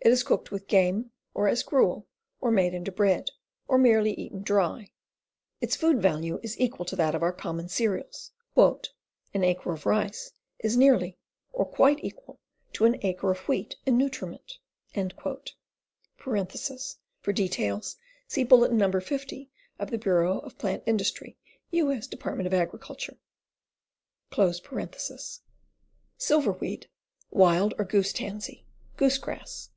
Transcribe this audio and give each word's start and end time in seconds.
It 0.00 0.10
is 0.12 0.22
cooked 0.22 0.50
with 0.50 0.68
game, 0.68 1.12
or 1.32 1.48
as 1.48 1.62
gruel, 1.62 2.06
or 2.38 2.50
made 2.50 2.74
into 2.74 2.92
bread, 2.92 3.30
or 3.66 3.78
merely 3.78 4.12
eaten 4.12 4.42
dry. 4.42 4.90
Its 5.62 5.76
food 5.76 6.02
value 6.02 6.38
is 6.42 6.60
equal 6.60 6.84
to 6.84 6.94
that 6.96 7.14
of 7.14 7.22
our 7.22 7.32
common 7.32 7.70
cereals. 7.70 8.30
"An 8.54 9.42
acre 9.42 9.72
of 9.72 9.86
rice 9.86 10.32
is 10.58 10.76
nearly 10.76 11.16
or 11.54 11.64
quite 11.64 12.04
equal 12.04 12.38
to 12.74 12.84
an 12.84 12.98
acre 13.00 13.30
of 13.30 13.38
wheat 13.48 13.76
in 13.86 13.96
nutri 13.96 14.28
ment." 14.28 14.58
(For 16.18 16.44
details 17.32 17.96
see 18.28 18.44
Bulletin 18.44 18.76
No. 18.76 19.00
50 19.00 19.50
of 19.78 19.90
the 19.90 19.96
Bureau 19.96 20.38
of 20.40 20.58
Plant 20.58 20.82
Industry, 20.84 21.38
U. 21.70 21.90
S. 21.90 22.06
Dep't. 22.08 22.44
of 22.44 22.52
Agriculture.) 22.52 23.16
SiLVERWEED. 24.32 26.88
Wild 27.30 27.72
or 27.78 27.84
Goose 27.86 28.12
Tansy. 28.12 28.66
Goose 28.98 29.16
grass. 29.16 29.70